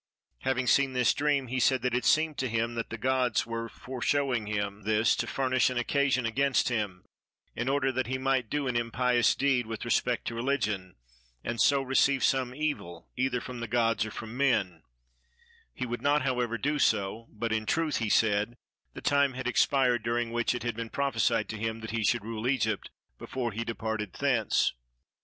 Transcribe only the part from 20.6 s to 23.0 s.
had been prophesied to him that he should rule Egypt